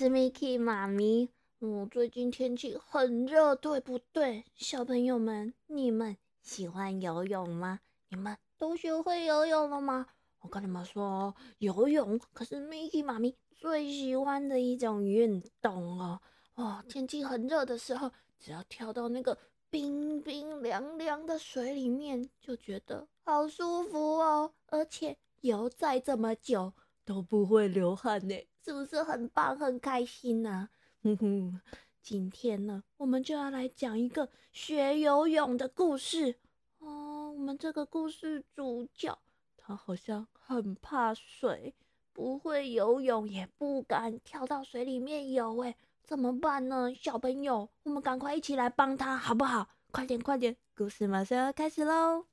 [0.00, 1.28] 是 Miki 妈咪。
[1.60, 4.46] 嗯，最近天气很热，对不对？
[4.56, 7.80] 小朋友们，你们喜欢游泳吗？
[8.08, 10.06] 你们都学会游泳了吗？
[10.40, 16.18] 我跟你们说，游泳可是 Miki 妈咪最喜欢的一种运动哦。
[16.54, 19.36] 哦，天气很热的时候，只要跳到那个
[19.68, 24.50] 冰冰凉凉的水里面，就觉得好舒服哦。
[24.68, 26.72] 而且游再这么久
[27.10, 30.68] 都不会流汗呢，是不是很棒、很开心呢？
[31.02, 31.60] 哼哼，
[32.00, 36.36] 今天呢，我们就要来讲一个学游泳的故事
[36.78, 37.32] 哦。
[37.32, 39.18] 我们这个故事主角。
[39.56, 41.74] 他好像很怕水，
[42.12, 45.58] 不会游泳，也不敢跳到水里面游。
[45.64, 45.74] 哎，
[46.04, 46.94] 怎么办呢？
[46.94, 49.68] 小朋友，我们赶快一起来帮他，好不好？
[49.90, 50.56] 快点，快点！
[50.76, 52.26] 故事马上要开始喽。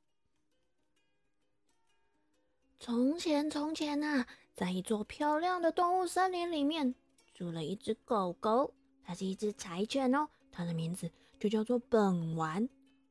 [2.80, 6.96] 从前，从前啊，在一座漂亮的动物森林里面，
[7.32, 12.68] 住了一只狗狗，它是一只柴犬哦，它的名字就叫做本丸。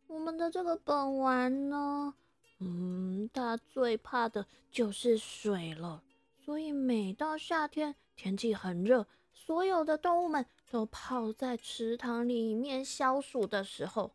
[0.09, 2.13] 我们的这个本丸呢？
[2.59, 6.03] 嗯，它最怕的就是水了，
[6.45, 14.11] 所以每到夏天天气很热，所有的动物们都泡在池塘里面消暑的时候，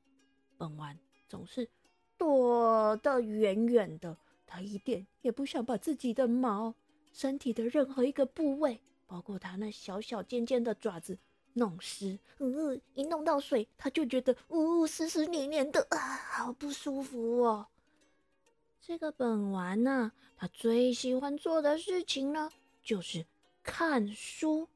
[0.57, 1.69] 本丸总是
[2.17, 4.17] 躲得远远的。
[4.45, 6.75] 它一点也不想把自己的毛、
[7.11, 11.17] 身体的任何一个部位，包括它那小小尖尖的爪子
[11.53, 12.17] 弄湿。
[12.39, 17.67] 嗯，一弄到水，它就觉得呜呜湿湿黏黏的啊，好不舒服哦。
[18.79, 22.51] 这个本丸呢，他最喜欢做的事情呢，
[22.81, 23.25] 就是
[23.61, 24.67] 看书。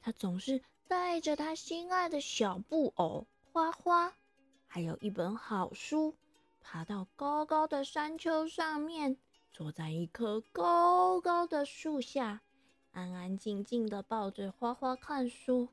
[0.00, 4.12] 他总是带着他心爱的小布偶花花，
[4.66, 6.14] 还有一本好书，
[6.60, 9.16] 爬到高高的山丘上面，
[9.52, 12.42] 坐在一棵高高的树下，
[12.92, 15.68] 安安静静的抱着花花看书。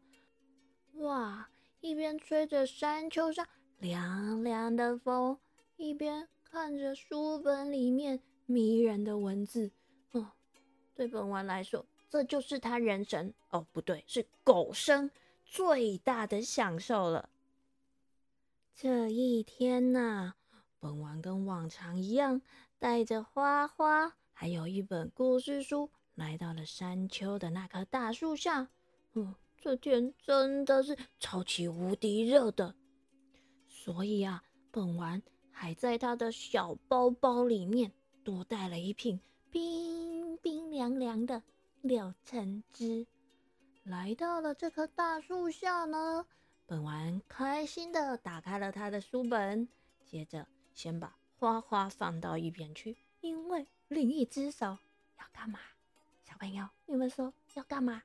[0.96, 3.48] 哇，一边吹着山丘上
[3.78, 5.40] 凉凉的风，
[5.78, 6.28] 一边。
[6.52, 9.70] 看着书本里面迷人的文字，
[10.14, 10.32] 哦，
[10.96, 15.12] 对本丸来说，这就是他人生哦，不对，是狗生
[15.46, 17.30] 最大的享受了。
[18.74, 20.34] 这一天呐，
[20.80, 22.42] 本丸跟往常一样，
[22.80, 28.70] 带着花花，还有一本故事书，来到了山丘的那棵大树下。
[29.14, 32.74] 嗯，这天真的是超级无敌热的，
[33.68, 35.22] 所以啊，本丸。
[35.52, 37.92] 还在他的小包包里面
[38.24, 39.20] 多带了一瓶
[39.52, 41.44] 冰冰凉凉的
[41.82, 43.06] 柳橙汁。
[43.84, 46.26] 来到了这棵大树下呢，
[46.66, 49.68] 本丸开心的打开了他的书本，
[50.06, 54.78] 接着先把花花放到一边去，因为另一只手
[55.18, 55.58] 要干嘛？
[56.26, 58.04] 小朋友，你们说要干嘛？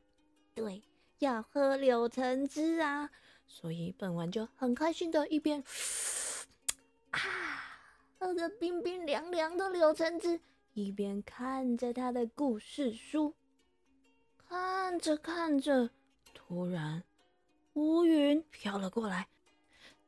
[0.54, 0.84] 对，
[1.18, 3.10] 要喝柳橙汁啊！
[3.44, 5.64] 所以本丸就很开心的一边。
[7.10, 7.20] 啊，
[8.20, 10.40] 喝着冰冰凉凉的柳橙汁，
[10.74, 13.34] 一边看着他的故事书，
[14.48, 15.90] 看着看着，
[16.32, 17.02] 突然
[17.72, 19.26] 乌云飘了过来，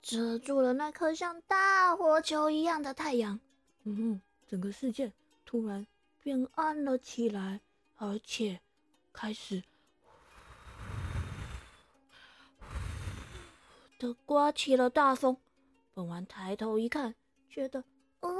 [0.07, 3.41] 遮住了那颗像大火球一样的太阳。
[3.83, 5.13] 嗯，整个世界
[5.45, 5.85] 突然
[6.23, 7.61] 变暗了起来，
[7.97, 8.61] 而且
[9.13, 9.61] 开始
[13.99, 15.37] 的刮起了大风。
[15.93, 17.13] 本丸抬头一看，
[17.51, 17.83] 觉得，
[18.21, 18.31] 呃，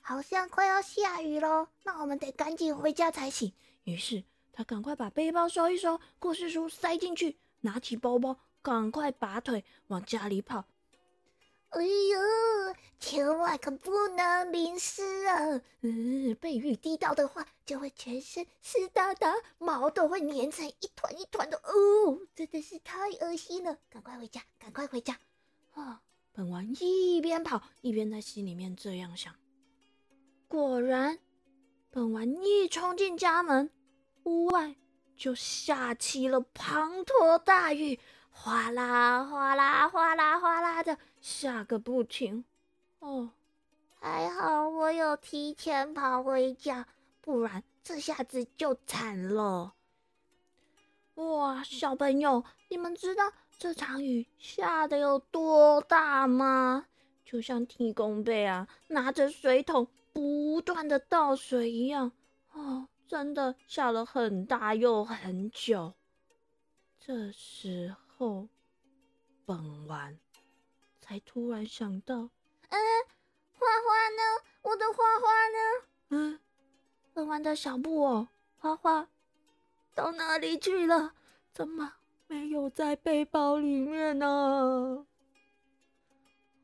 [0.00, 3.52] 好像快要下雨了，那我们得赶紧回家才行。
[3.84, 10.64] 于是他赶快把背包收一收，故事书塞进去，拿起包包，赶快拔腿往家里跑。
[11.74, 15.60] 哎呦，千万可不能淋湿啊！
[15.80, 21.56] 嗯，被雨滴到的话，就会全身湿哒哒，毛都会粘成一团一团的。
[21.58, 23.76] 哦，真的是太恶心了！
[23.90, 25.18] 赶快回家，赶快回家
[25.72, 26.00] 啊！
[26.32, 29.34] 本王一边跑一边在心里面这样想。
[30.46, 31.18] 果然，
[31.90, 33.68] 本王一冲进家门，
[34.22, 34.76] 屋外
[35.16, 37.98] 就下起了滂沱大雨，
[38.36, 42.44] 哗啦哗啦哗啦哗啦的下个不停。
[42.98, 43.30] 哦，
[44.00, 46.86] 还好我有提前跑回家，
[47.20, 49.74] 不然这下子就惨了。
[51.14, 53.32] 哇，小朋友，你们知道？
[53.56, 56.86] 这场雨下的有多大吗？
[57.24, 62.12] 就像提供贝啊拿着水桶不断的倒水一样
[62.52, 65.94] 哦，真的下了很大又很久。
[66.98, 68.48] 这时候，
[69.44, 70.18] 本丸
[71.00, 72.78] 才突然想到，嗯，
[73.52, 74.22] 花花呢？
[74.62, 75.58] 我的花花呢？
[76.10, 76.40] 嗯，
[77.12, 79.08] 本丸的小布偶花花
[79.94, 81.14] 到哪里去了？
[81.52, 81.94] 怎么
[82.26, 85.06] 没有在背包里面呢？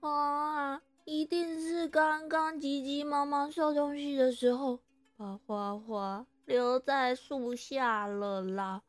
[0.00, 4.81] 啊，一定是刚刚急急忙忙收东西的时候，
[5.17, 8.82] 把花花留在树下了啦。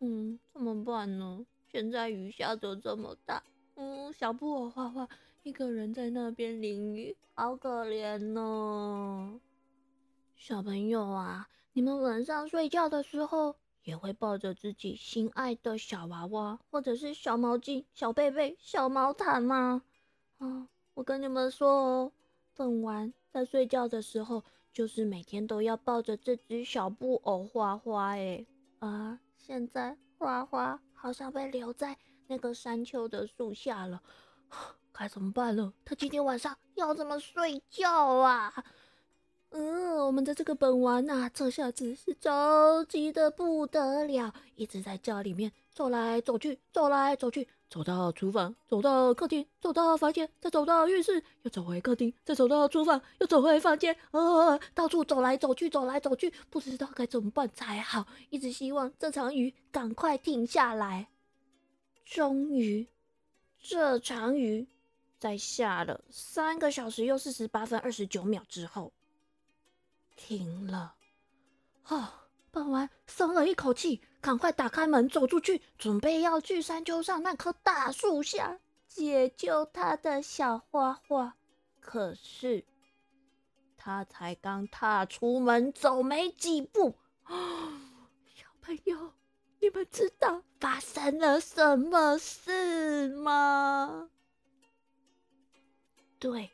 [0.00, 1.46] 嗯，怎么办呢？
[1.70, 3.42] 现在雨下得这么大，
[3.74, 5.08] 嗯，小布偶花花
[5.42, 9.38] 一个人在那边淋雨，好可怜呢。
[10.34, 19.82] 小朋友啊，你们晚上睡觉的时候也会抱着自己心爱的小娃娃，或者是小毛巾、小被被、小毛毯吗？
[20.38, 22.12] 啊，我跟你们说哦，
[22.54, 24.42] 本丸在睡觉的时候，
[24.72, 28.16] 就是每天都要抱着这只小布偶花花。
[28.16, 28.46] 哎，
[28.78, 31.96] 啊，现在花花好像被留在
[32.26, 34.02] 那个山丘的树下了，
[34.92, 35.72] 该怎么办呢？
[35.84, 38.52] 他今天晚上要怎么睡觉啊？
[39.50, 61.08] 嗯，我们的这个本丸呐，这下子是着急的不得了，一直在家里面走来走去，走来走去，走到厨房，走到客厅，走到房间，再走到浴室，又走回客厅，再走到厨房，又走回房间，呃，到处走来走去，走来走去，不知道该怎么办才好，一直希望这场雨赶快停下来。
[62.04, 62.86] 终于，
[63.58, 64.68] 这场雨
[65.18, 68.92] 在下了三个小时又四十八分二十九秒之后。
[70.18, 70.96] 停了，
[71.84, 72.24] 啊！
[72.50, 81.36] 傍晚松了一口气，赶快打开门走出去，准备要去山丘上那棵大树下解救他的小花花。
[81.78, 82.64] 可是
[83.76, 89.12] 他才刚踏出门走没几步，小朋友，
[89.60, 94.08] 你们知道发生了什么事吗？
[96.18, 96.50] 对，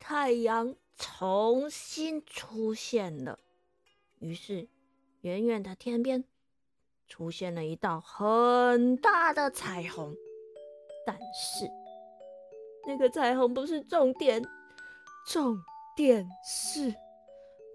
[0.00, 0.74] 太阳。
[0.98, 3.38] 重新出现了，
[4.18, 4.68] 于是
[5.20, 6.24] 远远的天边
[7.06, 10.16] 出现了一道很大的彩虹。
[11.06, 11.70] 但是
[12.86, 14.42] 那个彩虹不是重点，
[15.28, 15.56] 重
[15.96, 16.92] 点是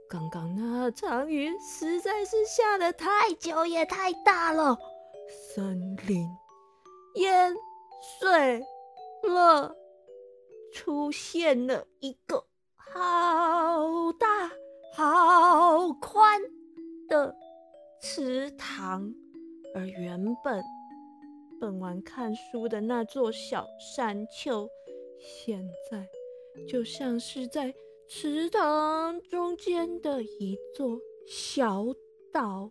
[0.10, 4.78] 刚刚那场雨实在是下的太久也太大了，
[5.56, 6.30] 森林
[7.16, 7.56] 淹
[8.20, 8.64] 水
[9.24, 9.76] 了，
[10.74, 12.46] 出现了一个。
[12.96, 14.52] 好大、
[14.94, 16.40] 好宽
[17.10, 17.36] 的
[18.00, 19.12] 池塘，
[19.74, 20.64] 而原本
[21.60, 24.70] 本丸看书的那座小山丘，
[25.20, 26.08] 现在
[26.68, 27.74] 就像是在
[28.08, 31.88] 池塘中间的一座小
[32.32, 32.70] 岛，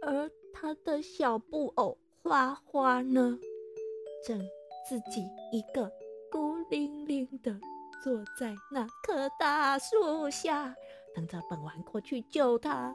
[0.00, 3.38] 而他的小布偶花花呢，
[4.26, 4.40] 正
[4.88, 5.20] 自己
[5.52, 5.92] 一个
[6.32, 7.60] 孤零零的。
[8.02, 10.74] 坐在那棵大树下，
[11.14, 12.94] 等着本丸过去救他。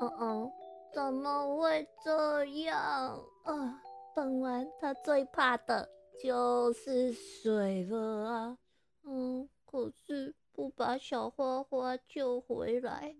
[0.00, 0.52] 哦哦，
[0.92, 3.18] 怎么会这样？
[3.44, 3.80] 啊，
[4.14, 5.88] 本丸他最怕的
[6.22, 8.58] 就是水了啊！
[9.04, 13.14] 嗯，可是不把小花花救回来，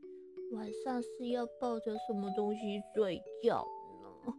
[0.52, 3.64] 晚上是要抱着什么东西睡觉
[4.02, 4.34] 呢？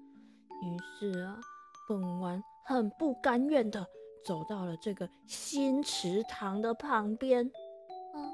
[0.61, 1.39] 于是啊，
[1.87, 3.85] 本丸很不甘愿的。
[4.25, 7.45] 走到了这个新池塘的旁边，
[8.13, 8.31] 嗯，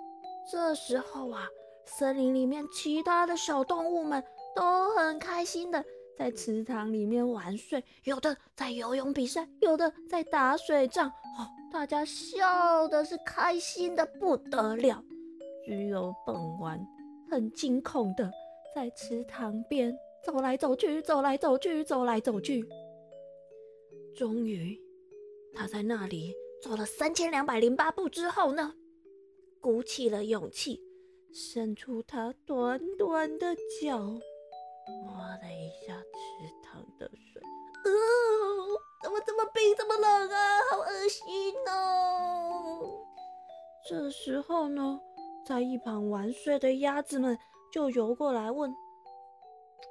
[0.51, 1.47] 这时候啊，
[1.85, 4.23] 森林里面其他的小动物们
[4.55, 5.83] 都很开心的
[6.17, 15.03] 在池塘里面玩水，有的在游泳比赛，有的在打水仗，哦，大家笑的是开心的不得了。
[15.65, 16.79] 只有本丸
[17.29, 18.31] 很惊恐的
[18.75, 22.63] 在池塘边走来走去，走来走去，走来走去，
[24.15, 24.84] 终于。
[25.55, 28.73] 他在那里走了三千两百零八步之后呢，
[29.61, 30.81] 鼓起了勇气，
[31.33, 37.41] 伸出他短短的脚，摸了一下池塘的水。
[37.85, 37.89] 哦，
[39.03, 40.59] 怎么这么冰，这么冷啊？
[40.69, 43.05] 好恶心哦！
[43.87, 44.99] 这时候呢，
[45.45, 47.37] 在一旁玩水的鸭子们
[47.71, 48.71] 就游过来问：“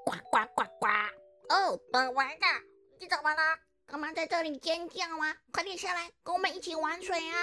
[0.05, 0.87] 呱呱呱呱！
[1.55, 2.47] 哦，本玩的，
[3.01, 3.41] 你怎么了？”
[3.87, 5.37] 干嘛在这里尖叫啊？
[5.53, 7.37] 快点下来，跟我们一起玩水啊！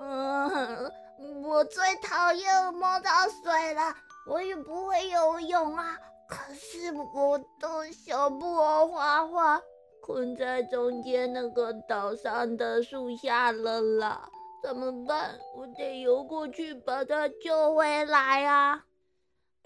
[0.00, 3.10] 嗯，我最讨厌摸到
[3.42, 3.94] 水了，
[4.26, 5.98] 我也不会游泳啊。
[6.28, 9.60] 可是我的小布偶花花
[10.02, 14.28] 困在中间那个岛上的树下了啦，
[14.62, 15.38] 怎么办？
[15.56, 18.84] 我得游过去把它救回来啊！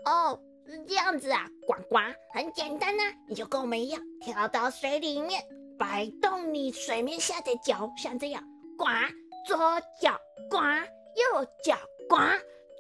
[0.05, 1.99] 哦，是这样子啊，呱呱，
[2.33, 5.45] 很简单啊，你就跟我们一样跳到水里面。
[5.83, 8.41] 摆动你水面下的脚，像这样，
[8.79, 8.85] 呱，
[9.45, 9.59] 左
[10.01, 10.17] 脚
[10.49, 10.59] 呱，
[11.17, 11.77] 右脚
[12.09, 12.17] 呱，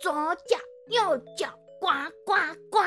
[0.00, 0.12] 左
[0.46, 0.56] 脚
[0.88, 1.88] 右脚呱
[2.24, 2.34] 呱
[2.70, 2.78] 呱，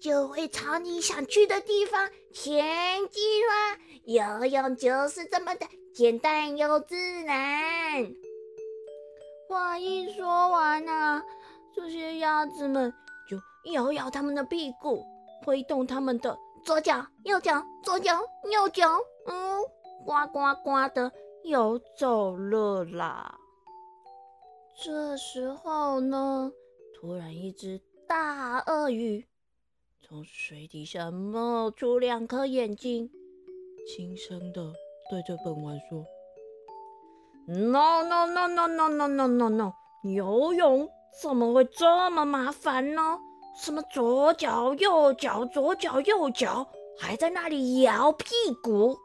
[0.00, 3.78] 就会朝你想去的地方前进啦！
[4.04, 8.12] 游泳就是这么的简单又自然。
[9.48, 11.22] 话一说完呢，
[11.72, 12.92] 这些鸭子们
[13.30, 13.38] 就
[13.70, 15.04] 摇摇它们的屁股，
[15.44, 19.62] 挥动它们的左脚、右脚、左脚、右脚，嗯，
[20.04, 21.12] 呱呱呱的
[21.44, 23.38] 游走了啦。
[24.82, 26.52] 这时候呢，
[26.94, 29.26] 突然一只大鳄鱼
[30.00, 33.10] 从水底下冒出两颗眼睛，
[33.88, 34.72] 轻声的
[35.10, 36.04] 对着本丸说
[37.48, 39.72] ：“No no no no no no no no no！
[40.04, 40.88] 游泳
[41.22, 43.18] 怎么会这么麻烦呢？
[43.56, 46.68] 什么左脚右脚，左脚右脚，
[46.98, 48.26] 还在那里摇屁
[48.62, 48.96] 股？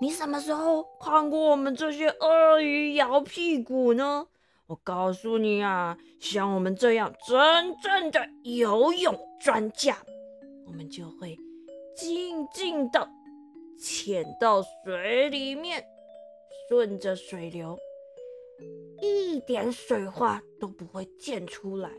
[0.00, 4.26] 你什么时候看过我们这些鳄鱼摇屁股呢？”
[4.66, 9.98] 我告诉你啊，像我们这样真正的游泳专家，
[10.64, 11.36] 我们就会
[11.96, 13.08] 静静的
[13.76, 15.84] 潜到水里面，
[16.68, 17.76] 顺着水流，
[19.02, 21.90] 一点水花都不会溅出来，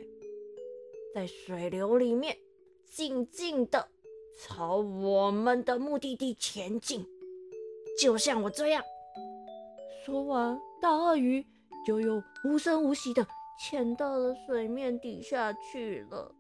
[1.14, 2.38] 在水流里面
[2.86, 3.90] 静静的
[4.40, 7.06] 朝我们的目的地前进，
[8.02, 8.84] 就像我这样。
[10.04, 11.46] 说完，大鳄鱼。
[11.84, 13.26] 就又无声无息的
[13.60, 16.32] 潜到了水面底下去了。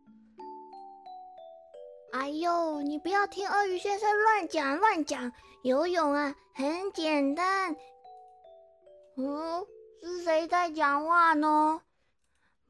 [2.11, 7.75] 哎呦，你不要听鳄鱼先生乱讲乱讲，游泳啊很简单。
[9.17, 9.65] 嗯，
[10.03, 11.81] 是谁在讲话呢？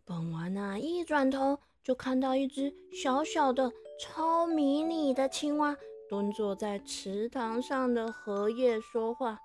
[0.06, 3.70] 本丸啊一转头就看到一只小小的、
[4.00, 5.76] 超迷你的青蛙
[6.12, 9.39] 蹲坐在池塘上的荷叶说话。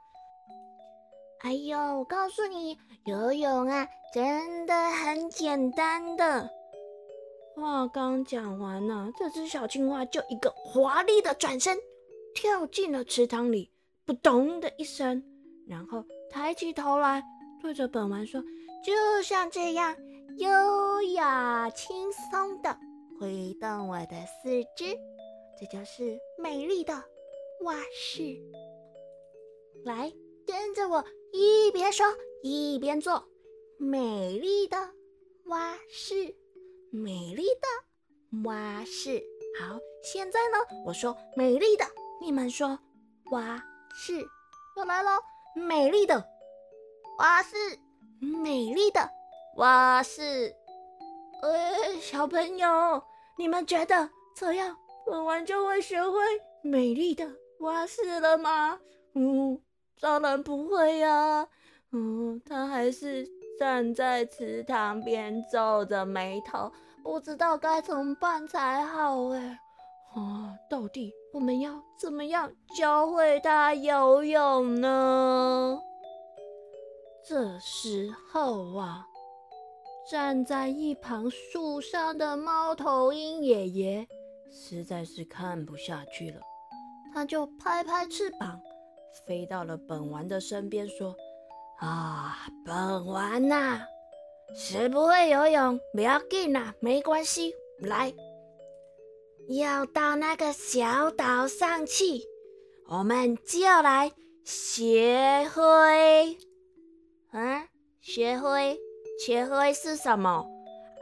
[1.42, 6.50] 哎呦，我告诉你，游泳啊，真的很简单的。
[7.54, 11.78] 话刚讲完呢，这只小青蛙就一个华丽的转身，
[12.34, 13.70] 跳进了池塘里，
[14.04, 15.22] 扑通的一声，
[15.68, 17.22] 然后抬起头来，
[17.62, 18.42] 对着本丸说
[18.84, 19.94] ：“就像这样，
[20.38, 22.76] 优雅轻松的
[23.20, 24.98] 挥动我的四肢，
[25.58, 26.94] 这就是美丽的
[27.62, 28.22] 蛙式。
[29.84, 30.12] 来，
[30.46, 32.06] 跟着我。”一边说
[32.42, 33.22] 一边做，
[33.78, 34.78] 美丽的
[35.46, 36.34] 蛙式，
[36.90, 39.22] 美丽的蛙式。
[39.60, 41.84] 好，现在呢，我说美丽的，
[42.22, 42.78] 你们说
[43.32, 43.62] 蛙
[43.94, 44.24] 式，
[44.78, 45.10] 又来喽，
[45.54, 46.24] 美丽的
[47.18, 47.56] 蛙式，
[48.20, 49.10] 美丽的
[49.56, 50.54] 蛙式。
[51.42, 53.02] 呃，小朋友，
[53.36, 54.74] 你们觉得这样
[55.06, 56.18] 我完就会学会
[56.62, 57.26] 美丽的
[57.60, 58.78] 蛙式了吗？
[59.14, 59.60] 嗯。
[59.98, 61.48] 当然不会呀，
[61.90, 63.26] 嗯，他还是
[63.58, 66.70] 站在池塘边皱着眉头，
[67.02, 69.58] 不知道该怎么办才好哎。
[70.14, 75.80] 啊，到底我们要怎么样教会他游泳呢？
[77.26, 79.06] 这时候啊，
[80.10, 84.06] 站在一旁树上的猫头鹰爷爷
[84.50, 86.40] 实在是看不下去了，
[87.14, 88.60] 他就拍拍翅膀。
[89.26, 91.14] 飞到了本丸的身边，说
[91.80, 93.80] ：“啊，本丸呐，
[94.54, 97.54] 谁不会游泳不要紧呐，没关系。
[97.78, 98.12] 来，
[99.48, 102.22] 要到那个小岛上去，
[102.88, 104.12] 我们就来
[104.44, 106.36] 学会。
[107.30, 107.66] 啊，
[108.02, 108.78] 学会？
[109.18, 110.46] 学会是什么？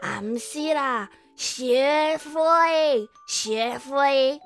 [0.01, 4.41] 啊，不是啦，学飞，学飞。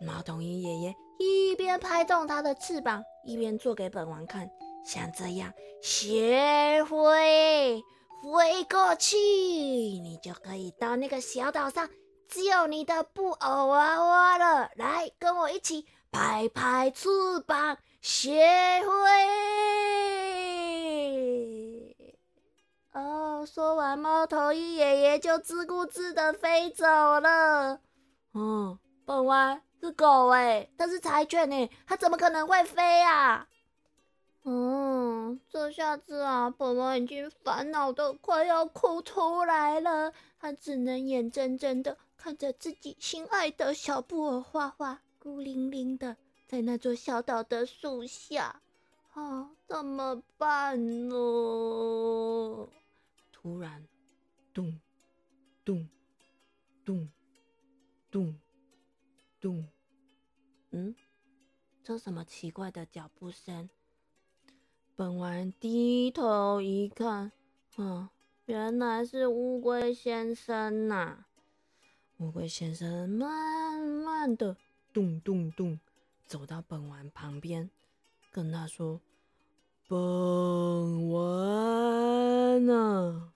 [0.00, 4.50] 猫头鹰爷爷。”一边拍动它的翅膀，一边做给本王看，
[4.84, 7.80] 像这样学飞
[8.24, 11.88] 飞过去，你就可以到那个小岛上
[12.28, 14.68] 救你的布偶娃娃了。
[14.74, 17.08] 来，跟我一起拍拍翅
[17.46, 18.32] 膀，学
[18.82, 18.88] 飞。
[22.92, 27.80] 哦，说完，猫头鹰爷爷就自顾自的飞走了。
[28.34, 29.60] 嗯，本王。
[29.80, 33.48] 是狗哎，它是柴犬哎，它怎么可能会飞啊？
[34.44, 40.12] 嗯，这下子啊，本王已经烦恼的快要哭出来了。
[40.38, 48.62] 他只能眼睁睁的看着自己心爱的小布偶画画，孤零零的在那座小岛的树下。
[49.14, 51.16] 啊，怎么办呢？
[53.42, 53.86] 突然，
[54.54, 54.80] 咚，
[55.64, 55.88] 咚，
[56.84, 57.08] 咚，
[58.10, 58.38] 咚。
[59.40, 59.66] 咚，
[60.70, 60.94] 嗯，
[61.82, 63.68] 这什么奇怪的脚步声？
[64.94, 67.32] 本丸低头一看，
[67.76, 68.08] 嗯，
[68.44, 71.26] 原来是乌龟先生呐。
[72.18, 74.56] 乌龟先生慢慢的
[74.92, 75.80] 咚咚咚
[76.24, 77.68] 走到本丸旁边，
[78.30, 79.00] 跟他说
[79.92, 83.28] ：“本丸啊，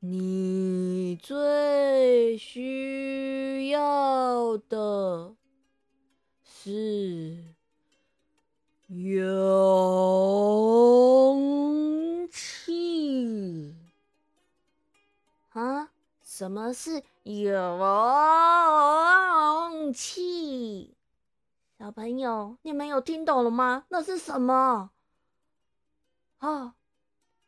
[0.00, 5.34] 你最需要的
[6.44, 7.38] 是
[8.88, 9.08] 勇
[12.30, 13.74] 气
[15.54, 15.88] 啊？
[16.22, 17.80] 什么是勇
[19.94, 20.94] 气？
[21.78, 23.84] 小朋友，你们有听懂了吗？
[23.88, 24.90] 那是什么？
[26.46, 26.74] 哦，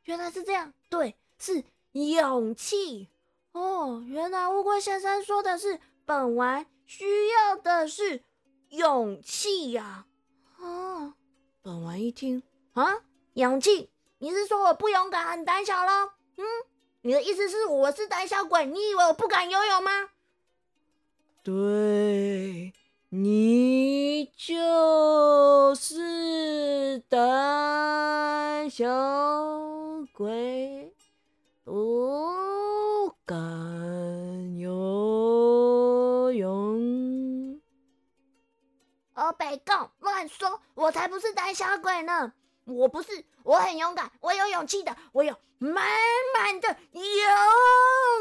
[0.03, 1.63] 原来是这样，对，是
[1.93, 3.09] 勇气。
[3.53, 8.25] 哦，原来乌龟先生说的是本丸需要的是
[8.71, 10.07] 勇气呀。
[10.59, 11.15] 哦，
[11.63, 13.89] 本丸一听啊，勇气？
[14.19, 16.11] 你是说我不勇敢，很胆小喽？
[16.37, 16.45] 嗯，
[17.03, 18.67] 你的意思是我是胆小鬼？
[18.67, 20.09] 你以为我不敢游泳吗？
[21.45, 22.73] 对，
[23.11, 27.19] 你就是胆
[28.79, 28.87] 小
[30.13, 30.95] 鬼，
[31.65, 33.37] 不敢
[34.57, 37.61] 游泳。
[39.15, 42.33] 哦，北贡乱说，我才不是胆小鬼呢！
[42.67, 45.85] 我不是，我很勇敢，我有勇气的，我有满
[46.33, 47.03] 满的勇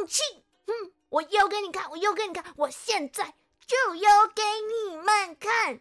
[0.07, 0.23] 气。
[0.65, 0.73] 哼，
[1.09, 3.35] 我游给你看，我游给你看，我现在
[3.67, 4.41] 就游给
[4.89, 5.79] 你们看。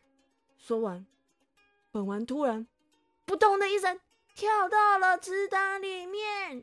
[0.58, 1.06] 说完，
[1.90, 2.66] 本丸突然
[3.24, 3.98] “扑通”的一声
[4.36, 6.62] 跳到了池塘里面。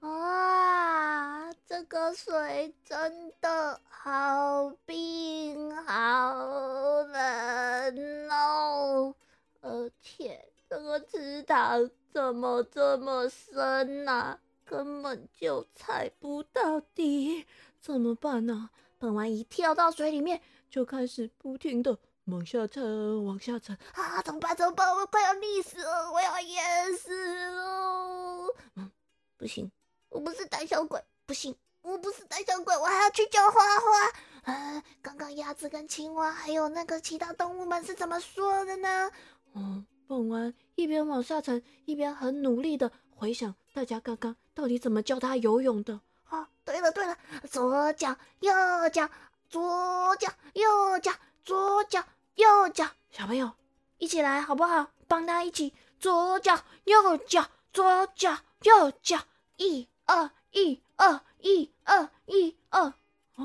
[0.00, 9.14] 哇，这个水真的好冰，好冷哦！
[9.60, 14.38] 而且这个池塘怎么这么深呐？
[14.64, 17.44] 根本就踩不到底，
[17.78, 18.70] 怎么办呢？
[18.98, 21.98] 本王一跳到水里面，就开始不停的
[22.30, 24.20] 往下沉，往下沉啊！
[24.22, 24.54] 怎么办？
[24.54, 24.94] 怎么办？
[24.94, 28.54] 我快要溺死了，我要淹死了！
[28.76, 28.90] 嗯，
[29.38, 29.70] 不行，
[30.10, 34.52] 我不是胆小鬼，不行，我不是胆小鬼，我还要去救花花。
[34.52, 39.10] 啊，刚刚鸭子跟青蛙还有那个其他动物们是怎么说的呢？
[39.54, 45.98] 哦，本丸一边往下沉，一边很努力的回想大家刚刚到底怎么教他游泳的。
[46.24, 47.16] 啊，对了对了，
[47.50, 48.52] 左脚右
[48.92, 49.08] 脚，
[49.48, 51.10] 左脚右脚，
[51.42, 52.04] 左脚
[52.38, 53.50] 右脚，小朋友
[53.98, 54.92] 一起来好不好？
[55.08, 59.18] 帮他一起，左脚右脚，左脚右脚，
[59.56, 62.94] 一二一二一二一二。
[63.34, 63.44] 哎，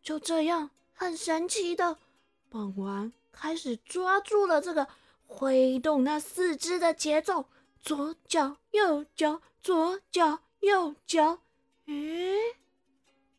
[0.00, 1.98] 就这样，很神奇的，
[2.48, 4.86] 本丸开始抓住了这个
[5.26, 7.46] 挥动那四肢的节奏，
[7.80, 11.40] 左脚右脚，左脚右脚。
[11.86, 12.36] 诶，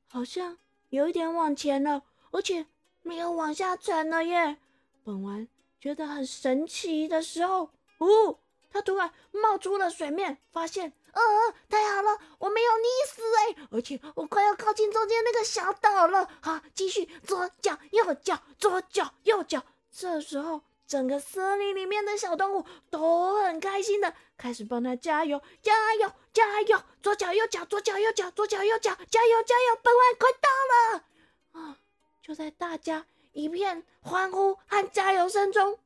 [0.10, 0.58] 好像
[0.90, 2.66] 有一点往前了，而且
[3.10, 4.58] 没有往下沉了耶。
[5.04, 5.48] 本丸
[5.80, 8.38] 觉得很神奇的时候，哦，
[8.70, 11.22] 他突然冒出了水面，发现，呃，
[11.68, 16.30] 太好了，我没有溺死哎，而且我快要靠近中间那个小岛了。
[16.40, 19.64] 好，继续左脚右脚，左脚右脚。
[19.92, 20.62] 这时候。
[20.86, 26.82] 整个森林里面的小动物都很开心的，开始帮他加油，加油，加油！
[27.04, 29.80] 左脚右脚，左脚右脚，左脚右脚，加油，加油！
[29.84, 31.04] 本丸快到了
[31.52, 31.78] 啊！
[32.22, 35.80] 就在大家一片欢呼和加油声中，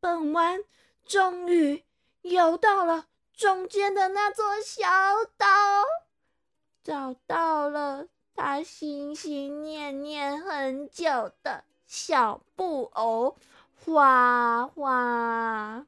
[0.00, 0.62] 本丸
[1.04, 1.84] 终于
[2.22, 4.86] 游到了中间的那座小
[5.36, 5.46] 岛，
[6.82, 13.36] 找到了他心心念念很久的小布偶。
[13.86, 15.86] 花花，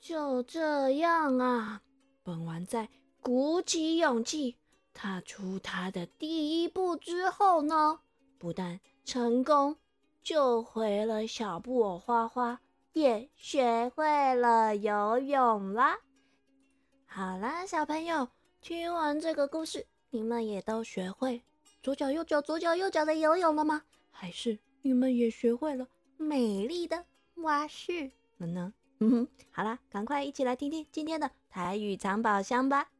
[0.00, 1.82] 就这样啊！
[2.22, 2.88] 本丸在
[3.20, 4.56] 鼓起勇气
[5.02, 8.00] 踏出他的第一步之后呢，
[8.36, 9.74] 不但成功
[10.22, 12.60] 救回了小布偶花花，
[12.92, 15.96] 也学会了游泳啦。
[17.06, 18.28] 好啦，小朋友，
[18.60, 21.42] 听完这个故事，你们也都学会
[21.82, 23.80] 左脚右脚左脚右脚的游泳了吗？
[24.10, 24.58] 还是？
[24.82, 28.74] 你们也学会了美丽的蛙式了呢。
[28.98, 32.90] 嗯哼，好啦，赶快一起来听听今天的台语藏宝箱吧。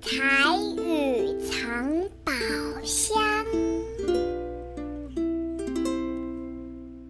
[0.00, 2.32] 台语藏宝
[2.82, 3.44] 箱。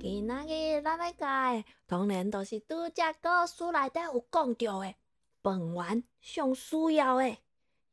[0.01, 4.95] 今仔日咱来讲，当然都是拄只故事内底有讲到的，
[5.41, 7.37] 本丸上需要的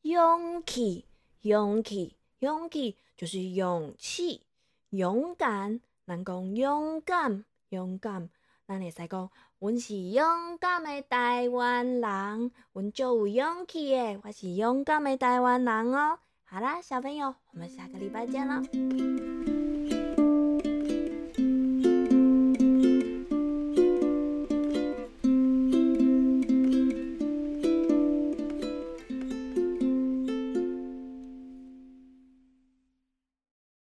[0.02, 1.06] 勇气，
[1.42, 2.98] 勇气，勇气。
[3.16, 4.44] 就是勇气、
[4.92, 8.30] 勇敢，咱讲勇敢、勇敢，
[8.68, 16.20] 咱会使讲，阮是勇敢的台湾人，阮就有勇气的，我是勇敢的台湾人哦。
[16.44, 18.62] 好啦，小朋友，我们下个礼拜见啦。